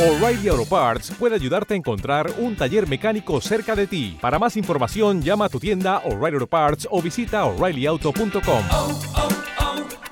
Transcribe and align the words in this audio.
O'Reilly 0.00 0.48
Auto 0.48 0.64
Parts 0.64 1.10
puede 1.10 1.34
ayudarte 1.34 1.74
a 1.74 1.76
encontrar 1.76 2.30
un 2.38 2.56
taller 2.56 2.88
mecánico 2.88 3.38
cerca 3.42 3.76
de 3.76 3.86
ti. 3.86 4.16
Para 4.18 4.38
más 4.38 4.56
información, 4.56 5.20
llama 5.20 5.44
a 5.44 5.48
tu 5.50 5.60
tienda 5.60 5.98
O'Reilly 6.06 6.36
Auto 6.36 6.46
Parts 6.46 6.88
o 6.90 7.02
visita 7.02 7.44
oreillyauto.com. 7.44 8.62
oh, 8.72 8.98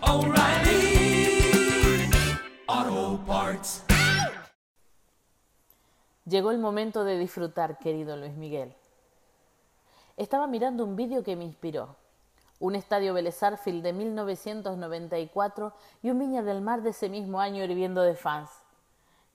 oh, 0.03 0.19
O'Reilly 0.19 1.41
Auto 2.67 3.25
Parts. 3.27 3.85
Llegó 6.27 6.51
el 6.51 6.59
momento 6.59 7.05
de 7.05 7.19
disfrutar, 7.19 7.79
querido 7.79 8.15
Luis 8.19 8.35
Miguel. 8.35 8.75
Estaba 10.19 10.47
mirando 10.49 10.85
un 10.85 10.97
vídeo 10.97 11.25
que 11.25 11.35
me 11.35 11.45
inspiró. 11.45 11.97
Un 12.61 12.75
estadio 12.75 13.15
Vélez 13.15 13.43
Arfield 13.43 13.83
de 13.83 13.95
1994 13.95 15.73
y 16.03 16.11
un 16.11 16.19
Viña 16.19 16.43
del 16.43 16.61
Mar 16.61 16.83
de 16.83 16.91
ese 16.91 17.09
mismo 17.09 17.41
año 17.41 17.65
hirviendo 17.65 18.03
de 18.03 18.17
fans. 18.17 18.51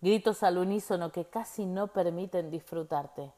Gritos 0.03 0.43
al 0.43 0.57
unísono 0.57 1.13
que 1.13 1.23
casi 1.23 1.65
no 1.65 1.87
permiten 1.87 2.51
disfrutarte. 2.51 3.31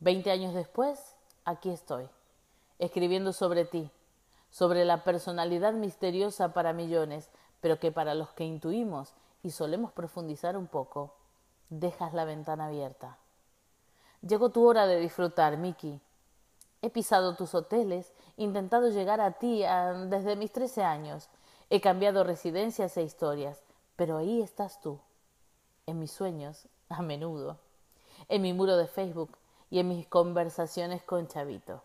Veinte 0.00 0.30
años 0.30 0.52
después, 0.52 1.16
aquí 1.46 1.70
estoy, 1.70 2.10
escribiendo 2.78 3.32
sobre 3.32 3.64
ti, 3.64 3.90
sobre 4.50 4.84
la 4.84 5.02
personalidad 5.02 5.72
misteriosa 5.72 6.52
para 6.52 6.74
millones, 6.74 7.30
pero 7.62 7.78
que 7.78 7.90
para 7.90 8.14
los 8.14 8.34
que 8.34 8.44
intuimos 8.44 9.14
y 9.42 9.50
solemos 9.50 9.92
profundizar 9.92 10.58
un 10.58 10.66
poco, 10.66 11.14
dejas 11.70 12.12
la 12.12 12.26
ventana 12.26 12.66
abierta. 12.66 13.16
Llegó 14.20 14.50
tu 14.50 14.68
hora 14.68 14.86
de 14.86 15.00
disfrutar, 15.00 15.56
Miki. 15.56 15.98
He 16.82 16.90
pisado 16.90 17.34
tus 17.34 17.54
hoteles, 17.54 18.12
intentado 18.36 18.90
llegar 18.90 19.22
a 19.22 19.32
ti 19.32 19.64
a, 19.64 19.94
desde 19.94 20.36
mis 20.36 20.52
trece 20.52 20.84
años. 20.84 21.30
He 21.70 21.80
cambiado 21.80 22.24
residencias 22.24 22.94
e 22.98 23.04
historias, 23.04 23.62
pero 23.96 24.18
ahí 24.18 24.42
estás 24.42 24.82
tú, 24.82 25.00
en 25.86 26.00
mis 26.00 26.10
sueños, 26.10 26.66
a 26.88 27.00
menudo, 27.00 27.58
en 28.28 28.42
mi 28.42 28.52
muro 28.52 28.76
de 28.76 28.88
Facebook 28.88 29.38
y 29.70 29.78
en 29.78 29.88
mis 29.88 30.06
conversaciones 30.08 31.02
con 31.02 31.28
Chavito. 31.28 31.82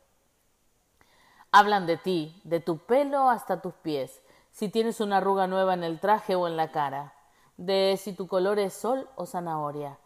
Hablan 1.52 1.86
de 1.86 1.98
ti, 1.98 2.39
de 2.44 2.59
tu 2.59 2.80
pelo 2.80 3.30
hasta 3.30 3.61
tus 3.61 3.73
pies, 3.76 4.22
si 4.52 4.70
tienes 4.70 5.02
una 5.02 5.17
arruga 5.17 5.48
nueva 5.48 5.76
en 5.76 5.84
el 5.84 6.00
traje 6.00 6.36
o 6.36 6.48
en 6.48 6.58
la 6.58 6.72
cara, 6.72 7.14
de 7.58 7.98
si 8.02 8.14
tu 8.14 8.28
color 8.28 8.58
es 8.58 8.73
sol 8.73 9.08
o 9.16 9.26
zanahoria. 9.26 9.98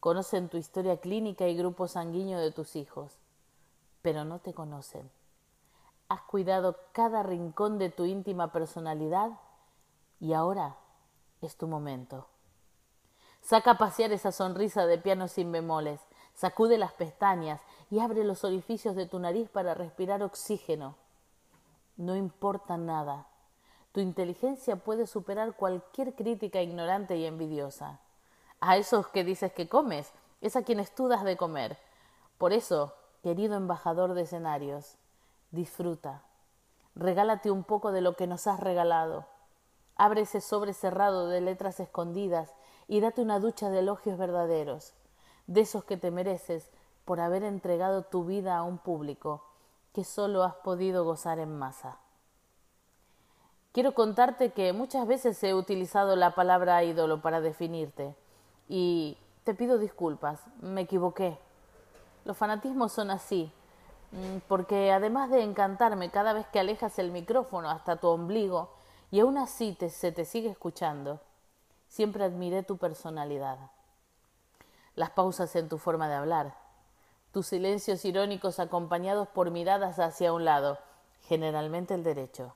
Conocen 0.00 0.48
tu 0.48 0.56
historia 0.56 0.98
clínica 0.98 1.46
y 1.48 1.56
grupo 1.56 1.88
sanguíneo 1.88 2.38
de 2.40 2.52
tus 2.52 2.76
hijos, 2.76 3.18
pero 4.02 4.24
no 4.24 4.38
te 4.38 4.52
conocen. 4.52 5.10
Has 6.08 6.22
cuidado 6.22 6.76
cada 6.92 7.22
rincón 7.22 7.78
de 7.78 7.90
tu 7.90 8.04
íntima 8.04 8.52
personalidad 8.52 9.30
y 10.18 10.32
ahora 10.32 10.76
es 11.40 11.56
tu 11.56 11.66
momento. 11.66 12.26
Saca 13.42 13.72
a 13.72 13.78
pasear 13.78 14.12
esa 14.12 14.32
sonrisa 14.32 14.86
de 14.86 14.98
piano 14.98 15.28
sin 15.28 15.50
bemoles, 15.52 16.00
sacude 16.34 16.78
las 16.78 16.92
pestañas 16.92 17.60
y 17.90 17.98
abre 17.98 18.24
los 18.24 18.44
orificios 18.44 18.94
de 18.96 19.06
tu 19.06 19.18
nariz 19.18 19.48
para 19.48 19.74
respirar 19.74 20.22
oxígeno. 20.22 20.94
No 21.96 22.16
importa 22.16 22.76
nada. 22.76 23.26
Tu 23.92 24.00
inteligencia 24.00 24.76
puede 24.76 25.06
superar 25.06 25.54
cualquier 25.54 26.14
crítica 26.14 26.62
ignorante 26.62 27.16
y 27.16 27.26
envidiosa. 27.26 27.98
A 28.60 28.76
esos 28.76 29.08
que 29.08 29.24
dices 29.24 29.52
que 29.52 29.68
comes, 29.68 30.12
es 30.40 30.56
a 30.56 30.62
quienes 30.62 30.94
tú 30.94 31.08
das 31.08 31.24
de 31.24 31.36
comer. 31.36 31.76
Por 32.38 32.52
eso, 32.52 32.94
querido 33.22 33.56
embajador 33.56 34.14
de 34.14 34.22
escenarios, 34.22 34.96
disfruta. 35.50 36.22
Regálate 36.94 37.50
un 37.50 37.64
poco 37.64 37.92
de 37.92 38.00
lo 38.00 38.16
que 38.16 38.26
nos 38.26 38.46
has 38.46 38.60
regalado. 38.60 39.26
Abre 40.00 40.22
ese 40.22 40.40
sobre 40.40 40.72
cerrado 40.72 41.28
de 41.28 41.42
letras 41.42 41.78
escondidas 41.78 42.54
y 42.88 43.00
date 43.00 43.20
una 43.20 43.38
ducha 43.38 43.68
de 43.68 43.80
elogios 43.80 44.16
verdaderos, 44.16 44.94
de 45.46 45.60
esos 45.60 45.84
que 45.84 45.98
te 45.98 46.10
mereces 46.10 46.70
por 47.04 47.20
haber 47.20 47.44
entregado 47.44 48.04
tu 48.04 48.24
vida 48.24 48.56
a 48.56 48.62
un 48.62 48.78
público 48.78 49.44
que 49.92 50.04
solo 50.04 50.42
has 50.42 50.54
podido 50.54 51.04
gozar 51.04 51.38
en 51.38 51.54
masa. 51.58 51.98
Quiero 53.72 53.92
contarte 53.92 54.52
que 54.52 54.72
muchas 54.72 55.06
veces 55.06 55.44
he 55.44 55.52
utilizado 55.52 56.16
la 56.16 56.34
palabra 56.34 56.82
ídolo 56.82 57.20
para 57.20 57.42
definirte 57.42 58.16
y 58.70 59.18
te 59.44 59.52
pido 59.52 59.76
disculpas, 59.76 60.40
me 60.62 60.80
equivoqué. 60.80 61.36
Los 62.24 62.38
fanatismos 62.38 62.90
son 62.90 63.10
así, 63.10 63.52
mm, 64.12 64.38
porque 64.48 64.92
además 64.92 65.28
de 65.28 65.42
encantarme 65.42 66.10
cada 66.10 66.32
vez 66.32 66.46
que 66.46 66.58
alejas 66.58 66.98
el 66.98 67.10
micrófono 67.10 67.68
hasta 67.68 67.96
tu 67.96 68.08
ombligo 68.08 68.79
y 69.10 69.20
aún 69.20 69.38
así 69.38 69.72
te, 69.72 69.90
se 69.90 70.12
te 70.12 70.24
sigue 70.24 70.50
escuchando, 70.50 71.20
siempre 71.88 72.24
admiré 72.24 72.62
tu 72.62 72.76
personalidad. 72.76 73.58
Las 74.94 75.10
pausas 75.10 75.54
en 75.56 75.68
tu 75.68 75.78
forma 75.78 76.08
de 76.08 76.14
hablar, 76.14 76.54
tus 77.32 77.46
silencios 77.46 78.04
irónicos 78.04 78.58
acompañados 78.58 79.28
por 79.28 79.50
miradas 79.50 79.98
hacia 79.98 80.32
un 80.32 80.44
lado, 80.44 80.78
generalmente 81.28 81.94
el 81.94 82.02
derecho. 82.02 82.54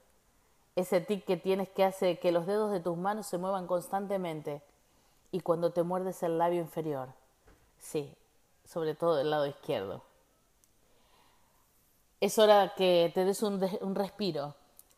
Ese 0.76 1.00
tic 1.00 1.24
que 1.24 1.36
tienes 1.36 1.68
que 1.68 1.84
hace 1.84 2.18
que 2.18 2.32
los 2.32 2.46
dedos 2.46 2.72
de 2.72 2.80
tus 2.80 2.96
manos 2.96 3.26
se 3.26 3.38
muevan 3.38 3.66
constantemente 3.66 4.62
y 5.30 5.40
cuando 5.40 5.72
te 5.72 5.84
muerdes 5.84 6.22
el 6.22 6.38
labio 6.38 6.60
inferior. 6.60 7.08
Sí, 7.78 8.12
sobre 8.64 8.94
todo 8.94 9.14
del 9.16 9.30
lado 9.30 9.46
izquierdo. 9.46 10.02
Es 12.20 12.38
hora 12.38 12.74
que 12.76 13.12
te 13.14 13.24
des 13.24 13.42
un, 13.42 13.62
un 13.80 13.94
respiro, 13.94 14.54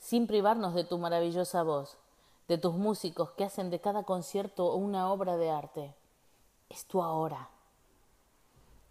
sin 0.06 0.28
privarnos 0.28 0.72
de 0.72 0.84
tu 0.84 0.98
maravillosa 0.98 1.64
voz, 1.64 1.98
de 2.46 2.58
tus 2.58 2.76
músicos 2.76 3.32
que 3.32 3.42
hacen 3.42 3.70
de 3.70 3.80
cada 3.80 4.04
concierto 4.04 4.72
una 4.76 5.10
obra 5.10 5.36
de 5.36 5.50
arte. 5.50 5.96
Es 6.68 6.86
tu 6.86 7.02
ahora. 7.02 7.48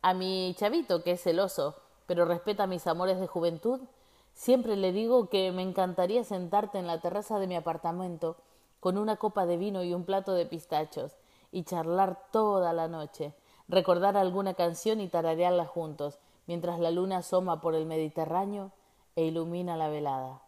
A 0.01 0.13
mi 0.13 0.53
chavito, 0.57 1.03
que 1.03 1.11
es 1.11 1.23
celoso, 1.23 1.75
pero 2.05 2.25
respeta 2.25 2.67
mis 2.67 2.85
amores 2.85 3.17
de 3.17 3.27
juventud, 3.27 3.79
siempre 4.33 4.75
le 4.75 4.91
digo 4.91 5.29
que 5.29 5.53
me 5.53 5.61
encantaría 5.61 6.25
sentarte 6.25 6.79
en 6.79 6.87
la 6.87 6.99
terraza 6.99 7.39
de 7.39 7.47
mi 7.47 7.55
apartamento 7.55 8.35
con 8.81 8.97
una 8.97 9.15
copa 9.15 9.45
de 9.45 9.55
vino 9.55 9.85
y 9.85 9.93
un 9.93 10.03
plato 10.03 10.33
de 10.33 10.45
pistachos 10.45 11.13
y 11.49 11.63
charlar 11.63 12.27
toda 12.33 12.73
la 12.73 12.89
noche, 12.89 13.33
recordar 13.69 14.17
alguna 14.17 14.53
canción 14.53 14.99
y 14.99 15.07
tararearla 15.07 15.65
juntos, 15.65 16.19
mientras 16.45 16.77
la 16.77 16.91
luna 16.91 17.19
asoma 17.19 17.61
por 17.61 17.73
el 17.73 17.85
Mediterráneo 17.85 18.73
e 19.15 19.23
ilumina 19.23 19.77
la 19.77 19.87
velada. 19.87 20.44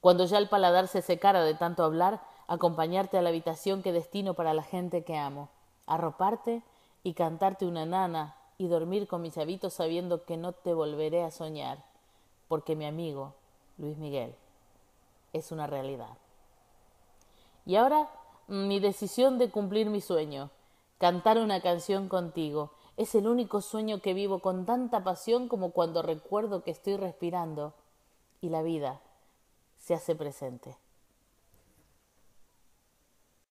Cuando 0.00 0.24
ya 0.24 0.38
el 0.38 0.48
paladar 0.48 0.86
se 0.86 1.02
secara 1.02 1.42
de 1.42 1.54
tanto 1.54 1.82
hablar, 1.82 2.20
acompañarte 2.46 3.18
a 3.18 3.22
la 3.22 3.30
habitación 3.30 3.82
que 3.82 3.92
destino 3.92 4.34
para 4.34 4.54
la 4.54 4.62
gente 4.62 5.02
que 5.04 5.16
amo, 5.16 5.48
arroparte 5.86 6.62
y 7.02 7.14
cantarte 7.14 7.66
una 7.66 7.84
nana 7.84 8.36
y 8.58 8.68
dormir 8.68 9.08
con 9.08 9.22
mi 9.22 9.30
chavito 9.30 9.70
sabiendo 9.70 10.24
que 10.24 10.36
no 10.36 10.52
te 10.52 10.72
volveré 10.72 11.24
a 11.24 11.30
soñar, 11.30 11.84
porque 12.46 12.76
mi 12.76 12.86
amigo, 12.86 13.34
Luis 13.76 13.98
Miguel, 13.98 14.34
es 15.32 15.52
una 15.52 15.66
realidad. 15.66 16.16
Y 17.66 17.76
ahora 17.76 18.08
mi 18.46 18.80
decisión 18.80 19.38
de 19.38 19.50
cumplir 19.50 19.90
mi 19.90 20.00
sueño, 20.00 20.50
cantar 20.98 21.38
una 21.38 21.60
canción 21.60 22.08
contigo, 22.08 22.70
es 22.96 23.14
el 23.14 23.28
único 23.28 23.60
sueño 23.60 24.00
que 24.00 24.14
vivo 24.14 24.40
con 24.40 24.64
tanta 24.64 25.04
pasión 25.04 25.48
como 25.48 25.70
cuando 25.70 26.02
recuerdo 26.02 26.62
que 26.62 26.70
estoy 26.70 26.96
respirando 26.96 27.74
y 28.40 28.48
la 28.48 28.62
vida 28.62 29.00
se 29.78 29.94
hace 29.94 30.14
presente. 30.14 30.76